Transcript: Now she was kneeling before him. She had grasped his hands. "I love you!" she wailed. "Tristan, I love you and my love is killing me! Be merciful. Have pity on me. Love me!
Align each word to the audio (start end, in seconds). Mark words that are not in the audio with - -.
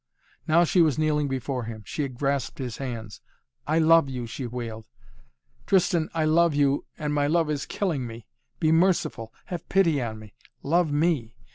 Now 0.47 0.63
she 0.63 0.81
was 0.81 0.97
kneeling 0.97 1.27
before 1.27 1.65
him. 1.65 1.83
She 1.85 2.01
had 2.01 2.15
grasped 2.17 2.57
his 2.57 2.77
hands. 2.77 3.21
"I 3.67 3.77
love 3.77 4.09
you!" 4.09 4.25
she 4.25 4.47
wailed. 4.47 4.87
"Tristan, 5.67 6.09
I 6.15 6.25
love 6.25 6.55
you 6.55 6.85
and 6.97 7.13
my 7.13 7.27
love 7.27 7.51
is 7.51 7.67
killing 7.67 8.07
me! 8.07 8.25
Be 8.59 8.71
merciful. 8.71 9.31
Have 9.45 9.69
pity 9.69 10.01
on 10.01 10.17
me. 10.17 10.33
Love 10.63 10.91
me! 10.91 11.35